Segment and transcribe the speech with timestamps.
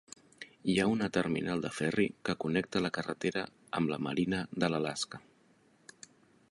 [0.73, 3.45] Hi ha una terminal de ferri que connecta la carretera
[3.81, 5.23] amb la Marina de l'Alaska.